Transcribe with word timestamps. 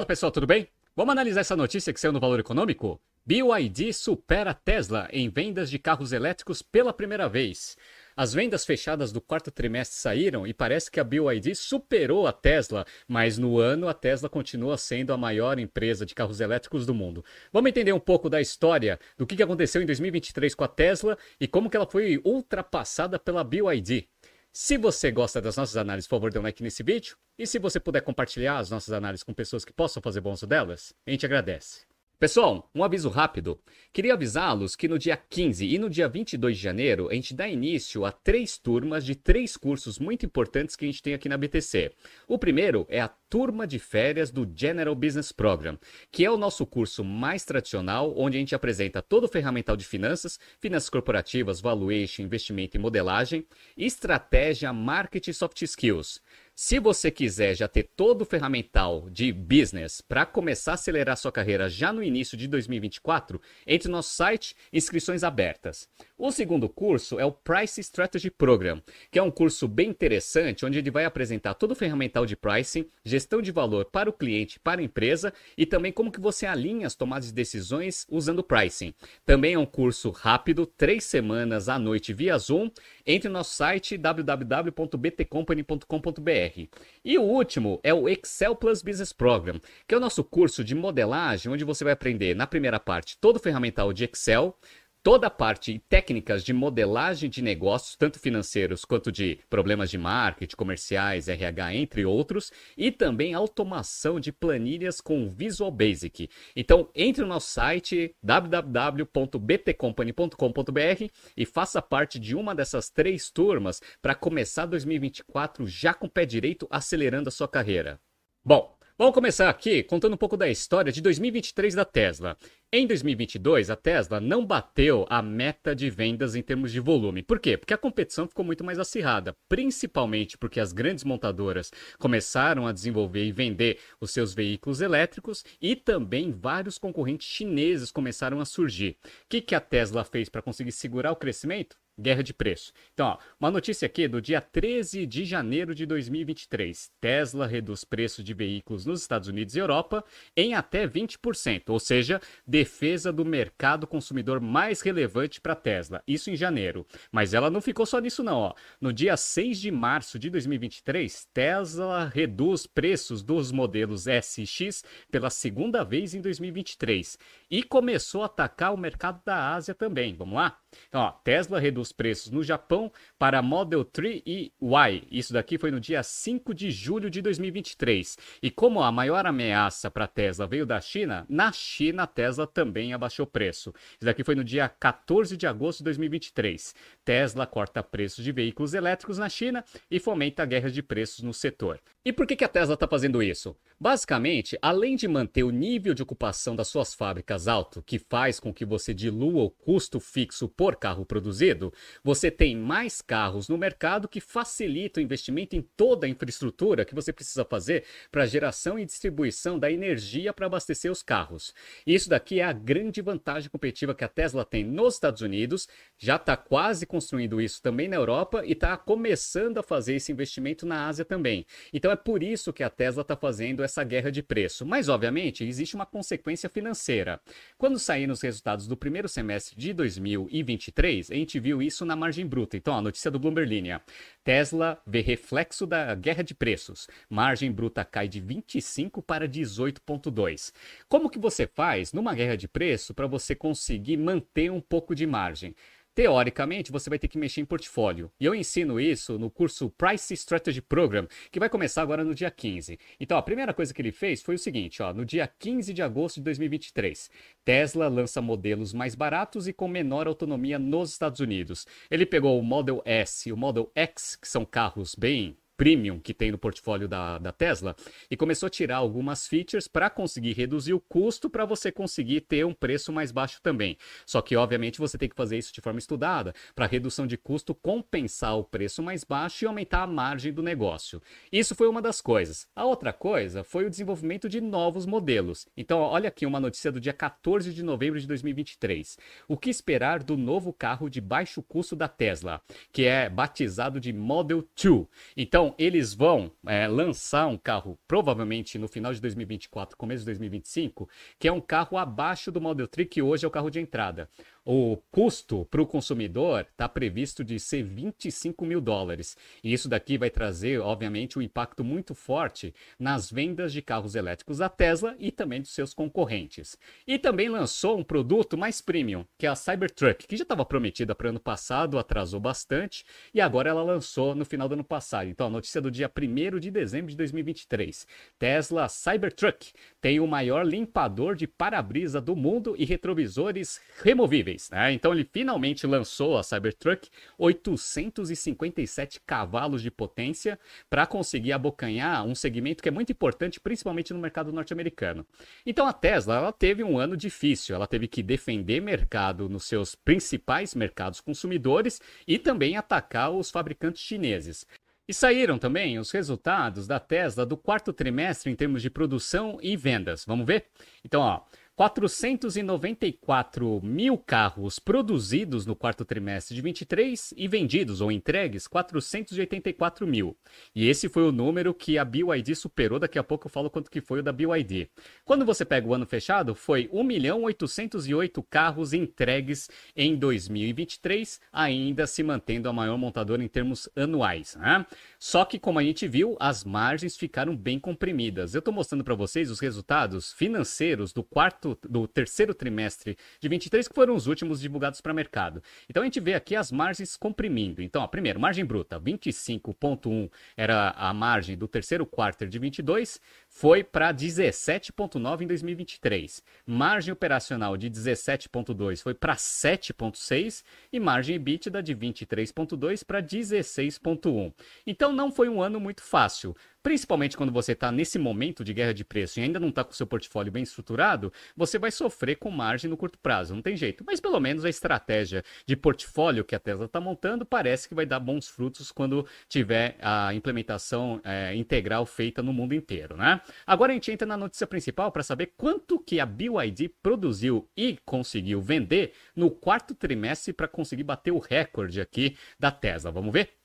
Fala 0.00 0.06
pessoal, 0.06 0.32
tudo 0.32 0.46
bem? 0.46 0.66
Vamos 0.96 1.12
analisar 1.12 1.42
essa 1.42 1.54
notícia 1.54 1.92
que 1.92 2.00
saiu 2.00 2.10
no 2.10 2.18
Valor 2.18 2.40
Econômico? 2.40 2.98
BYD 3.26 3.92
supera 3.92 4.54
Tesla 4.54 5.06
em 5.12 5.28
vendas 5.28 5.68
de 5.68 5.78
carros 5.78 6.10
elétricos 6.10 6.62
pela 6.62 6.90
primeira 6.90 7.28
vez. 7.28 7.76
As 8.16 8.32
vendas 8.32 8.64
fechadas 8.64 9.12
do 9.12 9.20
quarto 9.20 9.50
trimestre 9.50 9.98
saíram 9.98 10.46
e 10.46 10.54
parece 10.54 10.90
que 10.90 11.00
a 11.00 11.04
BYD 11.04 11.54
superou 11.54 12.26
a 12.26 12.32
Tesla, 12.32 12.86
mas 13.06 13.36
no 13.36 13.58
ano 13.58 13.88
a 13.88 13.94
Tesla 13.94 14.30
continua 14.30 14.78
sendo 14.78 15.12
a 15.12 15.18
maior 15.18 15.58
empresa 15.58 16.06
de 16.06 16.14
carros 16.14 16.40
elétricos 16.40 16.86
do 16.86 16.94
mundo. 16.94 17.22
Vamos 17.52 17.68
entender 17.68 17.92
um 17.92 18.00
pouco 18.00 18.30
da 18.30 18.40
história 18.40 18.98
do 19.18 19.26
que 19.26 19.42
aconteceu 19.42 19.82
em 19.82 19.86
2023 19.86 20.54
com 20.54 20.64
a 20.64 20.68
Tesla 20.68 21.18
e 21.38 21.46
como 21.46 21.68
que 21.68 21.76
ela 21.76 21.86
foi 21.86 22.20
ultrapassada 22.24 23.18
pela 23.18 23.44
BYD. 23.44 24.08
Se 24.52 24.76
você 24.76 25.12
gosta 25.12 25.40
das 25.40 25.56
nossas 25.56 25.76
análises, 25.76 26.08
por 26.08 26.16
favor, 26.16 26.32
dê 26.32 26.38
um 26.38 26.42
like 26.42 26.62
nesse 26.62 26.82
vídeo. 26.82 27.16
E 27.38 27.46
se 27.46 27.58
você 27.58 27.78
puder 27.78 28.02
compartilhar 28.02 28.58
as 28.58 28.68
nossas 28.68 28.92
análises 28.92 29.22
com 29.22 29.32
pessoas 29.32 29.64
que 29.64 29.72
possam 29.72 30.02
fazer 30.02 30.20
bom 30.20 30.32
uso 30.32 30.46
delas, 30.46 30.92
a 31.06 31.10
gente 31.10 31.24
agradece. 31.24 31.89
Pessoal, 32.20 32.68
um 32.74 32.84
aviso 32.84 33.08
rápido. 33.08 33.58
Queria 33.94 34.12
avisá-los 34.12 34.76
que 34.76 34.86
no 34.86 34.98
dia 34.98 35.16
15 35.16 35.64
e 35.64 35.78
no 35.78 35.88
dia 35.88 36.06
22 36.06 36.54
de 36.54 36.62
janeiro 36.62 37.08
a 37.08 37.14
gente 37.14 37.32
dá 37.32 37.48
início 37.48 38.04
a 38.04 38.12
três 38.12 38.58
turmas 38.58 39.06
de 39.06 39.14
três 39.14 39.56
cursos 39.56 39.98
muito 39.98 40.26
importantes 40.26 40.76
que 40.76 40.84
a 40.84 40.88
gente 40.88 41.00
tem 41.00 41.14
aqui 41.14 41.30
na 41.30 41.38
BTC. 41.38 41.90
O 42.28 42.38
primeiro 42.38 42.86
é 42.90 43.00
a 43.00 43.08
turma 43.08 43.66
de 43.66 43.78
férias 43.78 44.30
do 44.30 44.46
General 44.54 44.94
Business 44.94 45.32
Program, 45.32 45.78
que 46.12 46.22
é 46.22 46.30
o 46.30 46.36
nosso 46.36 46.66
curso 46.66 47.02
mais 47.02 47.42
tradicional, 47.42 48.12
onde 48.14 48.36
a 48.36 48.40
gente 48.40 48.54
apresenta 48.54 49.00
todo 49.00 49.24
o 49.24 49.28
ferramental 49.28 49.74
de 49.74 49.86
finanças, 49.86 50.38
finanças 50.58 50.90
corporativas, 50.90 51.58
valuation, 51.58 52.20
investimento 52.20 52.76
e 52.76 52.80
modelagem, 52.80 53.46
estratégia, 53.78 54.74
marketing 54.74 55.30
e 55.30 55.34
soft 55.34 55.62
skills. 55.62 56.20
Se 56.62 56.78
você 56.78 57.10
quiser 57.10 57.54
já 57.54 57.66
ter 57.66 57.84
todo 57.96 58.20
o 58.20 58.24
ferramental 58.26 59.08
de 59.08 59.32
business 59.32 60.02
para 60.02 60.26
começar 60.26 60.72
a 60.72 60.74
acelerar 60.74 61.16
sua 61.16 61.32
carreira 61.32 61.70
já 61.70 61.90
no 61.90 62.02
início 62.02 62.36
de 62.36 62.46
2024, 62.46 63.40
entre 63.66 63.88
no 63.88 63.96
nosso 63.96 64.14
site, 64.14 64.54
inscrições 64.70 65.24
abertas. 65.24 65.88
O 66.22 66.30
segundo 66.30 66.68
curso 66.68 67.18
é 67.18 67.24
o 67.24 67.32
Price 67.32 67.80
Strategy 67.80 68.30
Program, 68.30 68.82
que 69.10 69.18
é 69.18 69.22
um 69.22 69.30
curso 69.30 69.66
bem 69.66 69.88
interessante, 69.88 70.66
onde 70.66 70.78
ele 70.78 70.90
vai 70.90 71.06
apresentar 71.06 71.54
todo 71.54 71.70
o 71.70 71.74
ferramental 71.74 72.26
de 72.26 72.36
pricing, 72.36 72.84
gestão 73.02 73.40
de 73.40 73.50
valor 73.50 73.86
para 73.86 74.10
o 74.10 74.12
cliente, 74.12 74.60
para 74.60 74.82
a 74.82 74.84
empresa 74.84 75.32
e 75.56 75.64
também 75.64 75.90
como 75.90 76.12
que 76.12 76.20
você 76.20 76.44
alinha 76.44 76.86
as 76.86 76.94
tomadas 76.94 77.28
de 77.28 77.32
decisões 77.32 78.06
usando 78.10 78.44
pricing. 78.44 78.92
Também 79.24 79.54
é 79.54 79.58
um 79.58 79.64
curso 79.64 80.10
rápido, 80.10 80.66
três 80.66 81.04
semanas 81.04 81.70
à 81.70 81.78
noite 81.78 82.12
via 82.12 82.36
Zoom. 82.36 82.70
Entre 83.06 83.30
no 83.30 83.38
nosso 83.38 83.56
site 83.56 83.96
www.btcompany.com.br 83.96 86.68
e 87.02 87.16
o 87.16 87.22
último 87.22 87.80
é 87.82 87.94
o 87.94 88.06
Excel 88.06 88.54
Plus 88.54 88.82
Business 88.82 89.14
Program, 89.14 89.58
que 89.88 89.94
é 89.94 89.96
o 89.96 90.00
nosso 90.00 90.22
curso 90.22 90.62
de 90.62 90.74
modelagem, 90.74 91.50
onde 91.50 91.64
você 91.64 91.82
vai 91.82 91.94
aprender 91.94 92.36
na 92.36 92.46
primeira 92.46 92.78
parte 92.78 93.16
todo 93.16 93.36
o 93.36 93.40
ferramental 93.40 93.90
de 93.90 94.04
Excel, 94.04 94.54
toda 95.02 95.28
a 95.28 95.30
parte 95.30 95.82
técnicas 95.88 96.44
de 96.44 96.52
modelagem 96.52 97.30
de 97.30 97.40
negócios, 97.42 97.96
tanto 97.96 98.18
financeiros 98.18 98.84
quanto 98.84 99.10
de 99.10 99.40
problemas 99.48 99.88
de 99.90 99.96
marketing, 99.98 100.56
comerciais, 100.56 101.28
RH, 101.28 101.74
entre 101.74 102.04
outros, 102.04 102.52
e 102.76 102.90
também 102.90 103.32
automação 103.34 104.18
de 104.20 104.32
planilhas 104.32 105.00
com 105.00 105.28
Visual 105.28 105.70
Basic. 105.70 106.28
Então, 106.54 106.90
entre 106.94 107.22
no 107.22 107.28
nosso 107.28 107.48
site 107.50 108.14
www.btcompany.com.br 108.22 111.04
e 111.36 111.46
faça 111.46 111.80
parte 111.80 112.18
de 112.18 112.36
uma 112.36 112.54
dessas 112.54 112.90
três 112.90 113.30
turmas 113.30 113.80
para 114.02 114.14
começar 114.14 114.66
2024 114.66 115.66
já 115.66 115.94
com 115.94 116.04
o 116.06 116.10
pé 116.10 116.26
direito 116.26 116.66
acelerando 116.70 117.28
a 117.28 117.32
sua 117.32 117.48
carreira. 117.48 117.98
Bom, 118.44 118.76
Vamos 119.00 119.14
começar 119.14 119.48
aqui 119.48 119.82
contando 119.82 120.12
um 120.12 120.18
pouco 120.18 120.36
da 120.36 120.46
história 120.46 120.92
de 120.92 121.00
2023 121.00 121.74
da 121.74 121.86
Tesla. 121.86 122.36
Em 122.70 122.86
2022, 122.86 123.70
a 123.70 123.74
Tesla 123.74 124.20
não 124.20 124.44
bateu 124.44 125.06
a 125.08 125.22
meta 125.22 125.74
de 125.74 125.88
vendas 125.88 126.34
em 126.34 126.42
termos 126.42 126.70
de 126.70 126.80
volume. 126.80 127.22
Por 127.22 127.40
quê? 127.40 127.56
Porque 127.56 127.72
a 127.72 127.78
competição 127.78 128.28
ficou 128.28 128.44
muito 128.44 128.62
mais 128.62 128.78
acirrada, 128.78 129.34
principalmente 129.48 130.36
porque 130.36 130.60
as 130.60 130.74
grandes 130.74 131.02
montadoras 131.02 131.72
começaram 131.98 132.66
a 132.66 132.72
desenvolver 132.72 133.24
e 133.24 133.32
vender 133.32 133.78
os 133.98 134.10
seus 134.10 134.34
veículos 134.34 134.82
elétricos 134.82 135.46
e 135.62 135.74
também 135.74 136.30
vários 136.30 136.76
concorrentes 136.76 137.26
chineses 137.26 137.90
começaram 137.90 138.38
a 138.38 138.44
surgir. 138.44 138.98
O 139.02 139.28
que, 139.30 139.40
que 139.40 139.54
a 139.54 139.60
Tesla 139.62 140.04
fez 140.04 140.28
para 140.28 140.42
conseguir 140.42 140.72
segurar 140.72 141.10
o 141.10 141.16
crescimento? 141.16 141.74
Guerra 142.00 142.22
de 142.22 142.32
preço. 142.32 142.72
Então, 142.94 143.08
ó, 143.08 143.18
uma 143.38 143.50
notícia 143.50 143.86
aqui 143.86 144.08
do 144.08 144.20
dia 144.20 144.40
13 144.40 145.06
de 145.06 145.24
janeiro 145.24 145.74
de 145.74 145.84
2023. 145.84 146.90
Tesla 147.00 147.46
reduz 147.46 147.84
preço 147.84 148.24
de 148.24 148.32
veículos 148.32 148.86
nos 148.86 149.02
Estados 149.02 149.28
Unidos 149.28 149.54
e 149.54 149.58
Europa 149.58 150.02
em 150.36 150.54
até 150.54 150.86
20%, 150.88 151.64
ou 151.68 151.78
seja, 151.78 152.20
defesa 152.46 153.12
do 153.12 153.24
mercado 153.24 153.86
consumidor 153.86 154.40
mais 154.40 154.80
relevante 154.80 155.40
para 155.40 155.54
Tesla. 155.54 156.02
Isso 156.06 156.30
em 156.30 156.36
janeiro. 156.36 156.86
Mas 157.12 157.34
ela 157.34 157.50
não 157.50 157.60
ficou 157.60 157.84
só 157.84 158.00
nisso 158.00 158.22
não, 158.22 158.38
ó. 158.38 158.54
No 158.80 158.92
dia 158.92 159.16
6 159.16 159.60
de 159.60 159.70
março 159.70 160.18
de 160.18 160.30
2023, 160.30 161.28
Tesla 161.34 162.10
reduz 162.14 162.66
preços 162.66 163.22
dos 163.22 163.52
modelos 163.52 164.06
S 164.06 164.42
e 164.42 164.46
X 164.46 164.82
pela 165.10 165.28
segunda 165.28 165.84
vez 165.84 166.14
em 166.14 166.20
2023 166.20 167.18
e 167.50 167.62
começou 167.62 168.22
a 168.22 168.26
atacar 168.26 168.72
o 168.72 168.76
mercado 168.76 169.20
da 169.24 169.52
Ásia 169.52 169.74
também. 169.74 170.14
Vamos 170.14 170.36
lá? 170.36 170.56
Então, 170.88 171.00
ó, 171.00 171.10
Tesla 171.10 171.58
reduz 171.58 171.90
preços 171.90 172.30
no 172.30 172.42
Japão 172.42 172.92
para 173.18 173.42
Model 173.42 173.84
3 173.84 174.22
e 174.24 174.52
Y. 174.60 175.06
Isso 175.10 175.32
daqui 175.32 175.58
foi 175.58 175.70
no 175.70 175.80
dia 175.80 176.02
5 176.02 176.54
de 176.54 176.70
julho 176.70 177.10
de 177.10 177.20
2023. 177.20 178.16
E 178.42 178.50
como 178.50 178.82
a 178.82 178.92
maior 178.92 179.26
ameaça 179.26 179.90
para 179.90 180.04
a 180.04 180.08
Tesla 180.08 180.46
veio 180.46 180.64
da 180.64 180.80
China, 180.80 181.26
na 181.28 181.50
China 181.50 182.04
a 182.04 182.06
Tesla 182.06 182.46
também 182.46 182.92
abaixou 182.92 183.26
preço. 183.26 183.74
Isso 183.92 184.04
daqui 184.04 184.22
foi 184.22 184.34
no 184.34 184.44
dia 184.44 184.68
14 184.68 185.36
de 185.36 185.46
agosto 185.46 185.78
de 185.78 185.84
2023. 185.84 186.74
Tesla 187.04 187.46
corta 187.46 187.82
preços 187.82 188.24
de 188.24 188.30
veículos 188.30 188.74
elétricos 188.74 189.18
na 189.18 189.28
China 189.28 189.64
e 189.90 189.98
fomenta 189.98 190.42
a 190.42 190.46
guerra 190.46 190.70
de 190.70 190.82
preços 190.82 191.24
no 191.24 191.34
setor. 191.34 191.80
E 192.02 192.14
por 192.14 192.26
que, 192.26 192.34
que 192.34 192.44
a 192.44 192.48
Tesla 192.48 192.72
está 192.72 192.88
fazendo 192.88 193.22
isso? 193.22 193.54
Basicamente, 193.78 194.58
além 194.62 194.96
de 194.96 195.06
manter 195.06 195.42
o 195.42 195.50
nível 195.50 195.92
de 195.92 196.02
ocupação 196.02 196.56
das 196.56 196.68
suas 196.68 196.94
fábricas 196.94 197.46
alto, 197.46 197.82
que 197.82 197.98
faz 197.98 198.40
com 198.40 198.54
que 198.54 198.64
você 198.64 198.94
dilua 198.94 199.42
o 199.42 199.50
custo 199.50 200.00
fixo 200.00 200.48
por 200.48 200.76
carro 200.76 201.04
produzido, 201.04 201.70
você 202.02 202.30
tem 202.30 202.56
mais 202.56 203.02
carros 203.02 203.50
no 203.50 203.58
mercado 203.58 204.08
que 204.08 204.18
facilita 204.18 204.98
o 204.98 205.02
investimento 205.02 205.54
em 205.54 205.60
toda 205.60 206.06
a 206.06 206.08
infraestrutura 206.08 206.86
que 206.86 206.94
você 206.94 207.12
precisa 207.12 207.44
fazer 207.44 207.84
para 208.10 208.24
geração 208.24 208.78
e 208.78 208.86
distribuição 208.86 209.58
da 209.58 209.70
energia 209.70 210.32
para 210.32 210.46
abastecer 210.46 210.90
os 210.90 211.02
carros. 211.02 211.54
Isso 211.86 212.08
daqui 212.08 212.40
é 212.40 212.44
a 212.44 212.52
grande 212.52 213.02
vantagem 213.02 213.50
competitiva 213.50 213.94
que 213.94 214.04
a 214.04 214.08
Tesla 214.08 214.44
tem 214.44 214.64
nos 214.64 214.94
Estados 214.94 215.20
Unidos, 215.20 215.68
já 215.98 216.16
está 216.16 216.34
quase 216.34 216.86
construindo 216.86 217.42
isso 217.42 217.60
também 217.60 217.88
na 217.88 217.96
Europa 217.96 218.42
e 218.44 218.52
está 218.52 218.74
começando 218.78 219.58
a 219.58 219.62
fazer 219.62 219.96
esse 219.96 220.12
investimento 220.12 220.64
na 220.64 220.86
Ásia 220.86 221.04
também. 221.04 221.44
Então 221.74 221.89
é 221.90 221.96
por 221.96 222.22
isso 222.22 222.52
que 222.52 222.62
a 222.62 222.70
Tesla 222.70 223.02
está 223.02 223.16
fazendo 223.16 223.62
essa 223.62 223.82
guerra 223.84 224.10
de 224.10 224.22
preço. 224.22 224.64
Mas, 224.64 224.88
obviamente, 224.88 225.44
existe 225.44 225.74
uma 225.74 225.86
consequência 225.86 226.48
financeira. 226.48 227.20
Quando 227.58 227.78
saíram 227.78 228.12
os 228.12 228.20
resultados 228.20 228.66
do 228.66 228.76
primeiro 228.76 229.08
semestre 229.08 229.56
de 229.56 229.72
2023, 229.72 231.10
a 231.10 231.14
gente 231.14 231.38
viu 231.38 231.62
isso 231.62 231.84
na 231.84 231.96
margem 231.96 232.26
bruta. 232.26 232.56
Então, 232.56 232.76
a 232.76 232.82
notícia 232.82 233.10
do 233.10 233.18
Bloomberg 233.18 233.48
Linha. 233.48 233.82
Tesla 234.24 234.80
vê 234.86 235.00
reflexo 235.00 235.66
da 235.66 235.94
guerra 235.94 236.22
de 236.22 236.34
preços. 236.34 236.86
Margem 237.08 237.50
bruta 237.50 237.84
cai 237.84 238.08
de 238.08 238.20
25 238.20 239.02
para 239.02 239.28
18,2. 239.28 240.52
Como 240.88 241.10
que 241.10 241.18
você 241.18 241.46
faz 241.46 241.92
numa 241.92 242.14
guerra 242.14 242.36
de 242.36 242.48
preço 242.48 242.94
para 242.94 243.06
você 243.06 243.34
conseguir 243.34 243.96
manter 243.96 244.50
um 244.50 244.60
pouco 244.60 244.94
de 244.94 245.06
margem? 245.06 245.54
Teoricamente, 245.94 246.70
você 246.70 246.88
vai 246.88 246.98
ter 246.98 247.08
que 247.08 247.18
mexer 247.18 247.40
em 247.40 247.44
portfólio. 247.44 248.10
E 248.20 248.24
eu 248.24 248.34
ensino 248.34 248.78
isso 248.78 249.18
no 249.18 249.28
curso 249.28 249.68
Price 249.70 250.14
Strategy 250.14 250.62
Program, 250.62 251.06
que 251.32 251.40
vai 251.40 251.48
começar 251.48 251.82
agora 251.82 252.04
no 252.04 252.14
dia 252.14 252.30
15. 252.30 252.78
Então, 252.98 253.18
a 253.18 253.22
primeira 253.22 253.52
coisa 253.52 253.74
que 253.74 253.82
ele 253.82 253.90
fez 253.90 254.22
foi 254.22 254.36
o 254.36 254.38
seguinte, 254.38 254.82
ó, 254.82 254.94
no 254.94 255.04
dia 255.04 255.26
15 255.26 255.74
de 255.74 255.82
agosto 255.82 256.16
de 256.16 256.22
2023, 256.22 257.10
Tesla 257.44 257.88
lança 257.88 258.22
modelos 258.22 258.72
mais 258.72 258.94
baratos 258.94 259.48
e 259.48 259.52
com 259.52 259.66
menor 259.66 260.06
autonomia 260.06 260.58
nos 260.58 260.92
Estados 260.92 261.20
Unidos. 261.20 261.66
Ele 261.90 262.06
pegou 262.06 262.38
o 262.38 262.42
Model 262.42 262.80
S 262.84 263.28
e 263.28 263.32
o 263.32 263.36
Model 263.36 263.70
X, 263.74 264.14
que 264.14 264.28
são 264.28 264.44
carros 264.44 264.94
bem 264.94 265.36
premium 265.60 266.00
que 266.00 266.14
tem 266.14 266.30
no 266.30 266.38
portfólio 266.38 266.88
da, 266.88 267.18
da 267.18 267.32
Tesla 267.32 267.76
e 268.10 268.16
começou 268.16 268.46
a 268.46 268.50
tirar 268.50 268.76
algumas 268.76 269.28
features 269.28 269.68
para 269.68 269.90
conseguir 269.90 270.32
reduzir 270.32 270.72
o 270.72 270.80
custo 270.80 271.28
para 271.28 271.44
você 271.44 271.70
conseguir 271.70 272.22
ter 272.22 272.46
um 272.46 272.54
preço 272.54 272.90
mais 272.90 273.12
baixo 273.12 273.42
também. 273.42 273.76
Só 274.06 274.22
que, 274.22 274.34
obviamente, 274.34 274.78
você 274.78 274.96
tem 274.96 275.06
que 275.06 275.14
fazer 275.14 275.36
isso 275.36 275.52
de 275.52 275.60
forma 275.60 275.78
estudada 275.78 276.32
para 276.54 276.64
redução 276.64 277.06
de 277.06 277.18
custo 277.18 277.54
compensar 277.54 278.38
o 278.38 278.44
preço 278.44 278.82
mais 278.82 279.04
baixo 279.04 279.44
e 279.44 279.46
aumentar 279.46 279.82
a 279.82 279.86
margem 279.86 280.32
do 280.32 280.42
negócio. 280.42 281.02
Isso 281.30 281.54
foi 281.54 281.68
uma 281.68 281.82
das 281.82 282.00
coisas. 282.00 282.48
A 282.56 282.64
outra 282.64 282.90
coisa 282.90 283.44
foi 283.44 283.66
o 283.66 283.70
desenvolvimento 283.70 284.30
de 284.30 284.40
novos 284.40 284.86
modelos. 284.86 285.46
Então, 285.54 285.80
olha 285.80 286.08
aqui 286.08 286.24
uma 286.24 286.40
notícia 286.40 286.72
do 286.72 286.80
dia 286.80 286.94
14 286.94 287.52
de 287.52 287.62
novembro 287.62 288.00
de 288.00 288.06
2023. 288.06 288.96
O 289.28 289.36
que 289.36 289.50
esperar 289.50 290.02
do 290.02 290.16
novo 290.16 290.54
carro 290.54 290.88
de 290.88 291.02
baixo 291.02 291.42
custo 291.42 291.76
da 291.76 291.86
Tesla, 291.86 292.40
que 292.72 292.86
é 292.86 293.10
batizado 293.10 293.78
de 293.78 293.92
Model 293.92 294.42
2. 294.56 294.86
Então, 295.14 295.49
Então, 295.50 295.54
eles 295.58 295.94
vão 295.94 296.30
é, 296.46 296.68
lançar 296.68 297.26
um 297.26 297.36
carro, 297.36 297.78
provavelmente 297.88 298.56
no 298.58 298.68
final 298.68 298.92
de 298.92 299.00
2024, 299.00 299.76
começo 299.76 300.00
de 300.00 300.06
2025, 300.06 300.88
que 301.18 301.26
é 301.26 301.32
um 301.32 301.40
carro 301.40 301.76
abaixo 301.76 302.30
do 302.30 302.40
Model 302.40 302.68
3, 302.68 302.88
que 302.88 303.02
hoje 303.02 303.24
é 303.24 303.28
o 303.28 303.30
carro 303.30 303.50
de 303.50 303.58
entrada 303.58 304.08
o 304.44 304.78
custo 304.90 305.46
para 305.50 305.60
o 305.62 305.66
consumidor 305.66 306.40
está 306.50 306.68
previsto 306.68 307.22
de 307.22 307.38
ser 307.38 307.62
25 307.62 308.44
mil 308.44 308.60
dólares. 308.60 309.16
E 309.44 309.52
isso 309.52 309.68
daqui 309.68 309.98
vai 309.98 310.10
trazer, 310.10 310.60
obviamente, 310.60 311.18
um 311.18 311.22
impacto 311.22 311.62
muito 311.62 311.94
forte 311.94 312.54
nas 312.78 313.10
vendas 313.10 313.52
de 313.52 313.60
carros 313.60 313.94
elétricos 313.94 314.38
da 314.38 314.48
Tesla 314.48 314.96
e 314.98 315.12
também 315.12 315.40
dos 315.40 315.52
seus 315.52 315.74
concorrentes. 315.74 316.56
E 316.86 316.98
também 316.98 317.28
lançou 317.28 317.78
um 317.78 317.84
produto 317.84 318.36
mais 318.36 318.60
premium, 318.60 319.04
que 319.18 319.26
é 319.26 319.28
a 319.28 319.36
Cybertruck, 319.36 320.06
que 320.06 320.16
já 320.16 320.22
estava 320.22 320.44
prometida 320.44 320.94
para 320.94 321.10
ano 321.10 321.20
passado, 321.20 321.78
atrasou 321.78 322.18
bastante, 322.18 322.84
e 323.14 323.20
agora 323.20 323.50
ela 323.50 323.62
lançou 323.62 324.14
no 324.14 324.24
final 324.24 324.48
do 324.48 324.54
ano 324.54 324.64
passado. 324.64 325.08
Então, 325.08 325.30
notícia 325.40 325.60
do 325.60 325.70
dia 325.70 325.90
1 325.90 326.38
de 326.38 326.50
dezembro 326.50 326.90
de 326.90 326.96
2023. 326.96 327.86
Tesla 328.18 328.68
Cybertruck 328.68 329.52
tem 329.80 329.98
o 329.98 330.06
maior 330.06 330.46
limpador 330.46 331.16
de 331.16 331.26
para-brisa 331.26 331.98
do 331.98 332.14
mundo 332.14 332.54
e 332.58 332.64
retrovisores 332.66 333.58
removíveis. 333.82 334.50
Né? 334.50 334.72
Então 334.72 334.92
ele 334.92 335.08
finalmente 335.10 335.66
lançou 335.66 336.18
a 336.18 336.22
Cybertruck, 336.22 336.90
857 337.18 339.00
cavalos 339.06 339.62
de 339.62 339.70
potência, 339.70 340.38
para 340.68 340.86
conseguir 340.86 341.32
abocanhar 341.32 342.04
um 342.04 342.14
segmento 342.14 342.62
que 342.62 342.68
é 342.68 342.72
muito 342.72 342.92
importante, 342.92 343.40
principalmente 343.40 343.94
no 343.94 343.98
mercado 343.98 344.30
norte-americano. 344.30 345.06
Então 345.46 345.66
a 345.66 345.72
Tesla 345.72 346.16
ela 346.16 346.32
teve 346.32 346.62
um 346.62 346.78
ano 346.78 346.96
difícil, 346.96 347.54
ela 347.56 347.66
teve 347.66 347.88
que 347.88 348.02
defender 348.02 348.60
mercado 348.60 349.28
nos 349.28 349.46
seus 349.46 349.74
principais 349.74 350.54
mercados 350.54 351.00
consumidores 351.00 351.80
e 352.06 352.18
também 352.18 352.56
atacar 352.56 353.10
os 353.10 353.30
fabricantes 353.30 353.82
chineses. 353.82 354.46
E 354.90 354.92
saíram 354.92 355.38
também 355.38 355.78
os 355.78 355.92
resultados 355.92 356.66
da 356.66 356.80
Tesla 356.80 357.24
do 357.24 357.36
quarto 357.36 357.72
trimestre 357.72 358.28
em 358.28 358.34
termos 358.34 358.60
de 358.60 358.68
produção 358.68 359.38
e 359.40 359.56
vendas. 359.56 360.04
Vamos 360.04 360.26
ver? 360.26 360.46
Então, 360.84 361.00
ó, 361.00 361.20
494 361.60 363.60
mil 363.62 363.98
carros 363.98 364.58
produzidos 364.58 365.44
no 365.44 365.54
quarto 365.54 365.84
trimestre 365.84 366.34
de 366.34 366.40
23 366.40 367.12
e 367.14 367.28
vendidos 367.28 367.82
ou 367.82 367.92
entregues 367.92 368.46
484 368.46 369.86
mil. 369.86 370.16
E 370.54 370.70
esse 370.70 370.88
foi 370.88 371.02
o 371.02 371.12
número 371.12 371.52
que 371.52 371.76
a 371.76 371.84
BYD 371.84 372.34
superou. 372.34 372.78
Daqui 372.78 372.98
a 372.98 373.04
pouco 373.04 373.26
eu 373.26 373.30
falo 373.30 373.50
quanto 373.50 373.70
que 373.70 373.82
foi 373.82 374.00
o 374.00 374.02
da 374.02 374.10
BYD. 374.10 374.70
Quando 375.04 375.26
você 375.26 375.44
pega 375.44 375.68
o 375.68 375.74
ano 375.74 375.84
fechado, 375.84 376.34
foi 376.34 376.66
1 376.72 376.82
milhão 376.82 377.24
808 377.24 378.22
carros 378.22 378.72
entregues 378.72 379.50
em 379.76 379.96
2023, 379.96 381.20
ainda 381.30 381.86
se 381.86 382.02
mantendo 382.02 382.48
a 382.48 382.54
maior 382.54 382.78
montadora 382.78 383.22
em 383.22 383.28
termos 383.28 383.68
anuais. 383.76 384.34
Né? 384.36 384.64
Só 384.98 385.26
que, 385.26 385.38
como 385.38 385.58
a 385.58 385.62
gente 385.62 385.86
viu, 385.86 386.16
as 386.18 386.42
margens 386.42 386.96
ficaram 386.96 387.36
bem 387.36 387.60
comprimidas. 387.60 388.32
Eu 388.32 388.38
estou 388.38 388.54
mostrando 388.54 388.82
para 388.82 388.94
vocês 388.94 389.30
os 389.30 389.40
resultados 389.40 390.14
financeiros 390.14 390.94
do 390.94 391.04
quarto 391.04 391.49
do 391.68 391.86
terceiro 391.86 392.34
trimestre 392.34 392.96
de 393.20 393.28
23, 393.28 393.68
que 393.68 393.74
foram 393.74 393.94
os 393.94 394.06
últimos 394.06 394.40
divulgados 394.40 394.80
para 394.80 394.92
mercado. 394.92 395.42
Então 395.68 395.82
a 395.82 395.86
gente 395.86 396.00
vê 396.00 396.14
aqui 396.14 396.36
as 396.36 396.50
margens 396.50 396.96
comprimindo. 396.96 397.62
Então, 397.62 397.82
ó, 397.82 397.86
primeiro, 397.86 398.20
margem 398.20 398.44
bruta, 398.44 398.80
25,1 398.80 400.10
era 400.36 400.70
a 400.70 400.92
margem 400.92 401.36
do 401.36 401.48
terceiro 401.48 401.86
quarto 401.86 402.26
de 402.26 402.38
22, 402.38 403.00
foi 403.28 403.62
para 403.62 403.92
17,9 403.92 405.22
em 405.22 405.26
2023. 405.26 406.22
Margem 406.46 406.92
operacional 406.92 407.56
de 407.56 407.70
17,2 407.70 408.82
foi 408.82 408.94
para 408.94 409.14
7,6 409.14 410.42
e 410.72 410.80
margem 410.80 411.16
EBITDA 411.16 411.62
de 411.62 411.74
23,2 411.74 412.84
para 412.84 413.02
16,1. 413.02 414.32
Então 414.66 414.92
não 414.92 415.10
foi 415.10 415.28
um 415.28 415.42
ano 415.42 415.60
muito 415.60 415.82
fácil. 415.82 416.34
Principalmente 416.62 417.16
quando 417.16 417.32
você 417.32 417.52
está 417.52 417.72
nesse 417.72 417.98
momento 417.98 418.44
de 418.44 418.52
guerra 418.52 418.74
de 418.74 418.84
preço 418.84 419.18
e 419.18 419.22
ainda 419.22 419.40
não 419.40 419.48
está 419.48 419.64
com 419.64 419.72
seu 419.72 419.86
portfólio 419.86 420.30
bem 420.30 420.42
estruturado, 420.42 421.12
você 421.34 421.58
vai 421.58 421.70
sofrer 421.70 422.16
com 422.16 422.30
margem 422.30 422.68
no 422.68 422.76
curto 422.76 422.98
prazo, 422.98 423.34
não 423.34 423.40
tem 423.40 423.56
jeito. 423.56 423.82
Mas 423.86 423.98
pelo 423.98 424.20
menos 424.20 424.44
a 424.44 424.48
estratégia 424.48 425.24
de 425.46 425.56
portfólio 425.56 426.24
que 426.24 426.34
a 426.34 426.38
Tesla 426.38 426.66
está 426.66 426.80
montando 426.80 427.24
parece 427.24 427.68
que 427.68 427.74
vai 427.74 427.86
dar 427.86 427.98
bons 427.98 428.28
frutos 428.28 428.70
quando 428.70 429.06
tiver 429.26 429.76
a 429.80 430.12
implementação 430.12 431.00
é, 431.02 431.34
integral 431.34 431.86
feita 431.86 432.22
no 432.22 432.32
mundo 432.32 432.54
inteiro, 432.54 432.96
né? 432.96 433.20
Agora 433.46 433.72
a 433.72 433.74
gente 433.74 433.90
entra 433.90 434.06
na 434.06 434.16
notícia 434.16 434.46
principal 434.46 434.92
para 434.92 435.02
saber 435.02 435.32
quanto 435.36 435.78
que 435.78 435.98
a 435.98 436.04
BYD 436.06 436.68
produziu 436.82 437.48
e 437.56 437.78
conseguiu 437.86 438.40
vender 438.40 438.92
no 439.16 439.30
quarto 439.30 439.74
trimestre 439.74 440.32
para 440.32 440.46
conseguir 440.46 440.84
bater 440.84 441.10
o 441.10 441.18
recorde 441.18 441.80
aqui 441.80 442.16
da 442.38 442.50
Tesla. 442.50 442.90
Vamos 442.90 443.12
ver? 443.12 443.39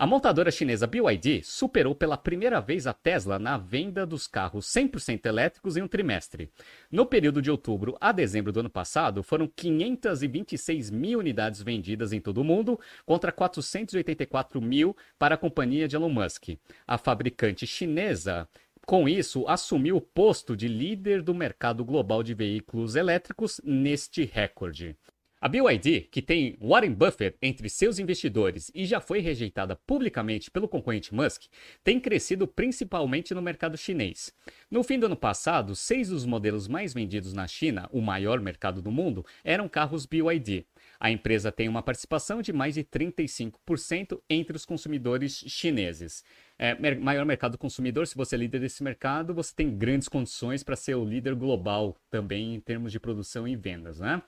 A 0.00 0.06
montadora 0.06 0.50
chinesa 0.50 0.86
BYD 0.86 1.42
superou 1.44 1.94
pela 1.94 2.16
primeira 2.16 2.58
vez 2.58 2.86
a 2.86 2.92
Tesla 2.94 3.38
na 3.38 3.58
venda 3.58 4.06
dos 4.06 4.26
carros 4.26 4.64
100% 4.64 5.26
elétricos 5.26 5.76
em 5.76 5.82
um 5.82 5.86
trimestre. 5.86 6.50
No 6.90 7.04
período 7.04 7.42
de 7.42 7.50
outubro 7.50 7.98
a 8.00 8.10
dezembro 8.10 8.50
do 8.50 8.60
ano 8.60 8.70
passado, 8.70 9.22
foram 9.22 9.46
526 9.46 10.90
mil 10.90 11.18
unidades 11.18 11.60
vendidas 11.60 12.14
em 12.14 12.20
todo 12.20 12.38
o 12.38 12.44
mundo, 12.44 12.80
contra 13.04 13.30
484 13.30 14.58
mil 14.58 14.96
para 15.18 15.34
a 15.34 15.38
companhia 15.38 15.86
de 15.86 15.96
Elon 15.96 16.08
Musk. 16.08 16.56
A 16.86 16.96
fabricante 16.96 17.66
chinesa 17.66 18.48
com 18.86 19.08
isso, 19.08 19.44
assumiu 19.46 19.98
o 19.98 20.00
posto 20.00 20.56
de 20.56 20.66
líder 20.66 21.22
do 21.22 21.34
mercado 21.34 21.84
global 21.84 22.22
de 22.22 22.34
veículos 22.34 22.96
elétricos 22.96 23.60
neste 23.62 24.24
recorde. 24.24 24.96
A 25.42 25.48
BYD, 25.48 26.02
que 26.10 26.20
tem 26.20 26.54
Warren 26.60 26.92
Buffett 26.92 27.34
entre 27.40 27.70
seus 27.70 27.98
investidores 27.98 28.70
e 28.74 28.84
já 28.84 29.00
foi 29.00 29.20
rejeitada 29.20 29.74
publicamente 29.74 30.50
pelo 30.50 30.68
concorrente 30.68 31.14
Musk, 31.14 31.44
tem 31.82 31.98
crescido 31.98 32.46
principalmente 32.46 33.32
no 33.32 33.40
mercado 33.40 33.78
chinês. 33.78 34.34
No 34.70 34.82
fim 34.82 34.98
do 34.98 35.06
ano 35.06 35.16
passado, 35.16 35.74
seis 35.74 36.10
dos 36.10 36.26
modelos 36.26 36.68
mais 36.68 36.92
vendidos 36.92 37.32
na 37.32 37.48
China, 37.48 37.88
o 37.90 38.02
maior 38.02 38.38
mercado 38.38 38.82
do 38.82 38.90
mundo, 38.90 39.24
eram 39.42 39.66
carros 39.66 40.04
BYD. 40.04 40.66
A 40.98 41.10
empresa 41.10 41.50
tem 41.50 41.70
uma 41.70 41.82
participação 41.82 42.42
de 42.42 42.52
mais 42.52 42.74
de 42.74 42.84
35% 42.84 44.20
entre 44.28 44.54
os 44.54 44.66
consumidores 44.66 45.42
chineses. 45.46 46.22
É, 46.58 46.74
maior 46.96 47.24
mercado 47.24 47.56
consumidor, 47.56 48.06
se 48.06 48.14
você 48.14 48.34
é 48.34 48.38
líder 48.38 48.60
desse 48.60 48.82
mercado, 48.82 49.32
você 49.32 49.54
tem 49.56 49.74
grandes 49.74 50.06
condições 50.06 50.62
para 50.62 50.76
ser 50.76 50.96
o 50.96 51.04
líder 51.06 51.34
global 51.34 51.96
também 52.10 52.54
em 52.54 52.60
termos 52.60 52.92
de 52.92 53.00
produção 53.00 53.48
e 53.48 53.56
vendas, 53.56 54.00
né? 54.00 54.22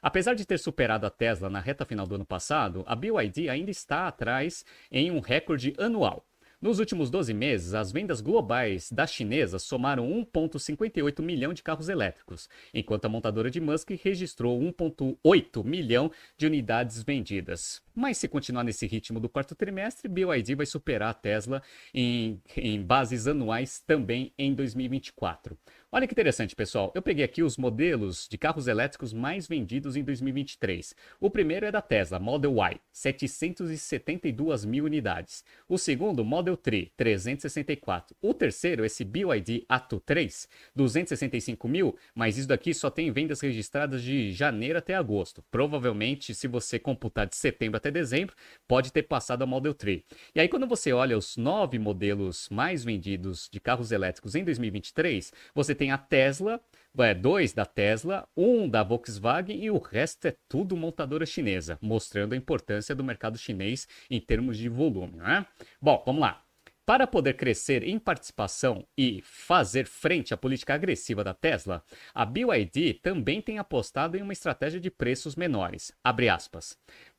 Apesar 0.00 0.34
de 0.34 0.46
ter 0.46 0.58
superado 0.58 1.06
a 1.06 1.10
Tesla 1.10 1.50
na 1.50 1.60
reta 1.60 1.84
final 1.84 2.06
do 2.06 2.14
ano 2.14 2.24
passado, 2.24 2.84
a 2.86 2.94
BYD 2.94 3.48
ainda 3.48 3.70
está 3.70 4.06
atrás 4.06 4.64
em 4.90 5.10
um 5.10 5.20
recorde 5.20 5.74
anual. 5.78 6.24
Nos 6.60 6.80
últimos 6.80 7.08
12 7.08 7.32
meses, 7.34 7.72
as 7.72 7.92
vendas 7.92 8.20
globais 8.20 8.90
da 8.90 9.06
chinesa 9.06 9.60
somaram 9.60 10.08
1,58 10.08 11.22
milhão 11.22 11.54
de 11.54 11.62
carros 11.62 11.88
elétricos, 11.88 12.48
enquanto 12.74 13.04
a 13.04 13.08
montadora 13.08 13.48
de 13.48 13.60
Musk 13.60 13.90
registrou 14.02 14.60
1,8 14.60 15.64
milhão 15.64 16.10
de 16.36 16.46
unidades 16.46 17.00
vendidas. 17.00 17.80
Mas 17.98 18.18
se 18.18 18.28
continuar 18.28 18.62
nesse 18.62 18.86
ritmo 18.86 19.18
do 19.18 19.28
quarto 19.28 19.56
trimestre, 19.56 20.08
BYD 20.08 20.54
vai 20.54 20.66
superar 20.66 21.10
a 21.10 21.14
Tesla 21.14 21.60
em, 21.92 22.40
em 22.56 22.80
bases 22.80 23.26
anuais 23.26 23.80
também 23.80 24.32
em 24.38 24.54
2024. 24.54 25.58
Olha 25.90 26.06
que 26.06 26.12
interessante, 26.12 26.54
pessoal. 26.54 26.92
Eu 26.94 27.00
peguei 27.00 27.24
aqui 27.24 27.42
os 27.42 27.56
modelos 27.56 28.28
de 28.30 28.36
carros 28.36 28.68
elétricos 28.68 29.14
mais 29.14 29.48
vendidos 29.48 29.96
em 29.96 30.04
2023. 30.04 30.94
O 31.18 31.30
primeiro 31.30 31.64
é 31.64 31.72
da 31.72 31.80
Tesla, 31.80 32.18
Model 32.18 32.52
Y, 32.52 32.78
772 32.92 34.66
mil 34.66 34.84
unidades. 34.84 35.42
O 35.66 35.78
segundo, 35.78 36.22
Model 36.22 36.58
3, 36.58 36.90
364. 36.94 38.14
O 38.20 38.34
terceiro, 38.34 38.84
esse 38.84 39.02
BYD 39.02 39.64
Atto 39.66 39.98
3, 39.98 40.46
265 40.76 41.66
mil, 41.66 41.96
mas 42.14 42.36
isso 42.36 42.48
daqui 42.48 42.74
só 42.74 42.90
tem 42.90 43.10
vendas 43.10 43.40
registradas 43.40 44.02
de 44.02 44.30
janeiro 44.30 44.78
até 44.78 44.94
agosto. 44.94 45.42
Provavelmente, 45.50 46.34
se 46.34 46.46
você 46.46 46.78
computar 46.78 47.26
de 47.26 47.34
setembro 47.34 47.78
até 47.78 47.87
dezembro, 47.90 48.34
pode 48.66 48.92
ter 48.92 49.02
passado 49.02 49.42
a 49.42 49.46
Model 49.46 49.74
3. 49.74 50.02
E 50.34 50.40
aí, 50.40 50.48
quando 50.48 50.66
você 50.66 50.92
olha 50.92 51.16
os 51.16 51.36
nove 51.36 51.78
modelos 51.78 52.48
mais 52.50 52.84
vendidos 52.84 53.48
de 53.50 53.60
carros 53.60 53.92
elétricos 53.92 54.34
em 54.34 54.44
2023, 54.44 55.32
você 55.54 55.74
tem 55.74 55.90
a 55.90 55.98
Tesla, 55.98 56.60
é, 56.98 57.14
dois 57.14 57.52
da 57.52 57.64
Tesla, 57.64 58.28
um 58.36 58.68
da 58.68 58.82
Volkswagen 58.82 59.62
e 59.62 59.70
o 59.70 59.78
resto 59.78 60.26
é 60.26 60.36
tudo 60.48 60.76
montadora 60.76 61.26
chinesa, 61.26 61.78
mostrando 61.80 62.32
a 62.32 62.36
importância 62.36 62.94
do 62.94 63.04
mercado 63.04 63.38
chinês 63.38 63.86
em 64.10 64.20
termos 64.20 64.56
de 64.58 64.68
volume. 64.68 65.16
Né? 65.16 65.46
Bom, 65.80 66.02
vamos 66.04 66.20
lá. 66.20 66.47
Para 66.88 67.06
poder 67.06 67.34
crescer 67.34 67.82
em 67.82 67.98
participação 67.98 68.82
e 68.96 69.20
fazer 69.22 69.84
frente 69.86 70.32
à 70.32 70.38
política 70.38 70.72
agressiva 70.72 71.22
da 71.22 71.34
Tesla, 71.34 71.84
a 72.14 72.24
BYD 72.24 72.94
também 73.02 73.42
tem 73.42 73.58
apostado 73.58 74.16
em 74.16 74.22
uma 74.22 74.32
estratégia 74.32 74.80
de 74.80 74.90
preços 74.90 75.36
menores. 75.36 75.92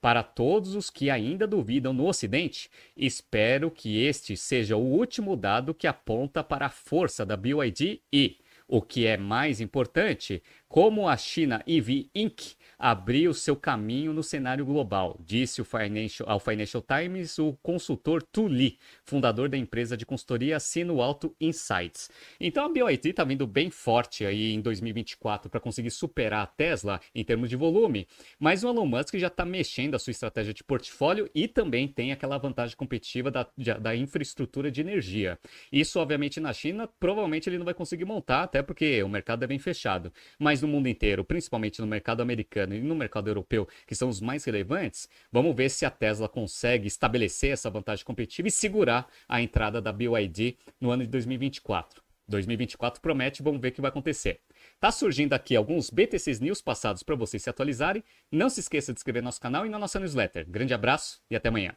Para 0.01 0.23
todos 0.23 0.73
os 0.73 0.89
que 0.89 1.11
ainda 1.11 1.45
duvidam 1.45 1.93
no 1.93 2.07
Ocidente, 2.07 2.67
espero 2.97 3.69
que 3.69 4.03
este 4.03 4.35
seja 4.35 4.75
o 4.75 4.81
último 4.81 5.35
dado 5.35 5.75
que 5.75 5.85
aponta 5.85 6.43
para 6.43 6.65
a 6.65 6.71
força 6.71 7.23
da 7.23 7.37
BYD 7.37 8.01
e, 8.11 8.37
o 8.67 8.81
que 8.81 9.05
é 9.05 9.17
mais 9.17 9.61
importante, 9.61 10.41
como 10.67 11.07
a 11.07 11.15
China 11.15 11.63
EV 11.67 12.09
Inc. 12.15 12.55
abrir 12.79 13.27
o 13.27 13.33
seu 13.33 13.57
caminho 13.57 14.13
no 14.13 14.23
cenário 14.23 14.65
global, 14.65 15.19
disse 15.19 15.61
Financial, 15.65 16.29
ao 16.29 16.39
Financial 16.39 16.81
Times 16.81 17.37
o 17.37 17.53
consultor 17.61 18.23
Tu 18.23 18.47
Lee, 18.47 18.79
fundador 19.03 19.49
da 19.49 19.57
empresa 19.57 19.97
de 19.97 20.05
consultoria 20.05 20.57
Sino 20.61 21.01
Alto 21.01 21.35
Insights. 21.41 22.09
Então 22.39 22.65
a 22.65 22.69
BYD 22.69 23.09
está 23.09 23.25
vindo 23.25 23.45
bem 23.45 23.69
forte 23.69 24.25
aí 24.25 24.53
em 24.53 24.61
2024 24.61 25.49
para 25.49 25.59
conseguir 25.59 25.91
superar 25.91 26.43
a 26.43 26.47
Tesla 26.47 27.01
em 27.13 27.23
termos 27.23 27.49
de 27.49 27.57
volume, 27.57 28.07
mas 28.39 28.63
o 28.63 28.69
Elon 28.69 28.85
Musk 28.85 29.15
já 29.15 29.27
está 29.27 29.43
mexendo 29.43 29.95
a 29.95 29.99
sua 29.99 30.11
estratégia 30.11 30.53
de 30.53 30.63
portfólio 30.63 31.29
e 31.35 31.47
também 31.47 31.85
tem 31.87 32.13
aquela 32.13 32.37
vantagem 32.37 32.77
competitiva 32.77 33.29
da, 33.29 33.45
da 33.81 33.95
infraestrutura 33.95 34.71
de 34.71 34.79
energia. 34.79 35.37
Isso, 35.71 35.99
obviamente, 35.99 36.39
na 36.39 36.53
China, 36.53 36.87
provavelmente 36.99 37.49
ele 37.49 37.57
não 37.57 37.65
vai 37.65 37.73
conseguir 37.73 38.05
montar, 38.05 38.43
até 38.43 38.61
porque 38.61 39.03
o 39.03 39.09
mercado 39.09 39.43
é 39.43 39.47
bem 39.47 39.59
fechado. 39.59 40.13
Mas 40.37 40.61
no 40.61 40.67
mundo 40.67 40.87
inteiro, 40.87 41.25
principalmente 41.25 41.81
no 41.81 41.87
mercado 41.87 42.21
americano 42.69 42.75
e 42.75 42.81
no 42.81 42.95
mercado 42.95 43.27
europeu, 43.27 43.67
que 43.87 43.95
são 43.95 44.09
os 44.09 44.21
mais 44.21 44.43
relevantes, 44.45 45.09
vamos 45.31 45.55
ver 45.55 45.69
se 45.69 45.85
a 45.85 45.89
Tesla 45.89 46.29
consegue 46.29 46.87
estabelecer 46.87 47.51
essa 47.51 47.69
vantagem 47.69 48.05
competitiva 48.05 48.47
e 48.47 48.51
segurar 48.51 49.07
a 49.27 49.41
entrada 49.41 49.81
da 49.81 49.91
BYD 49.91 50.57
no 50.79 50.91
ano 50.91 51.03
de 51.03 51.09
2024. 51.09 52.03
2024 52.27 53.01
promete, 53.01 53.41
vamos 53.41 53.59
ver 53.59 53.69
o 53.69 53.71
que 53.71 53.81
vai 53.81 53.89
acontecer. 53.89 54.41
Tá 54.79 54.91
surgindo 54.91 55.33
aqui 55.33 55.55
alguns 55.55 55.89
BTCs 55.89 56.39
News 56.39 56.61
passados 56.61 57.01
para 57.01 57.15
vocês 57.15 57.41
se 57.41 57.49
atualizarem. 57.49 58.03
Não 58.31 58.49
se 58.49 58.59
esqueça 58.59 58.93
de 58.93 58.99
inscrever 58.99 59.23
no 59.23 59.27
nosso 59.27 59.41
canal 59.41 59.65
e 59.65 59.69
na 59.69 59.79
nossa 59.79 59.99
newsletter. 59.99 60.47
Grande 60.47 60.73
abraço 60.73 61.21
e 61.29 61.35
até 61.35 61.49
amanhã. 61.49 61.75